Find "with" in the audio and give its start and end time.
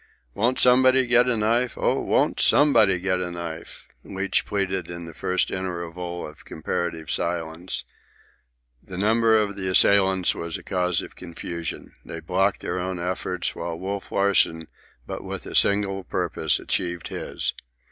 15.05-15.19